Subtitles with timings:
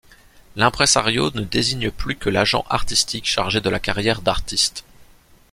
[0.55, 4.83] L'impresario ne désigne plus que l'agent artistique chargé de la carrière d'artistes.